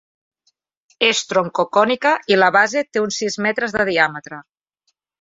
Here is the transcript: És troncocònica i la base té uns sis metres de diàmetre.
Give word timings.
És 1.07 1.21
troncocònica 1.33 2.15
i 2.33 2.39
la 2.41 2.51
base 2.57 2.85
té 2.93 3.05
uns 3.07 3.23
sis 3.25 3.41
metres 3.49 3.81
de 3.81 3.89
diàmetre. 3.95 4.43